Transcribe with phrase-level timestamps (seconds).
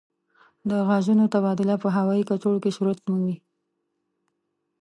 [0.69, 3.35] د غازونو تبادله په هوايي کڅوړو کې صورت مومي.